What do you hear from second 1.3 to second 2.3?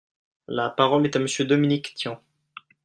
Dominique Tian.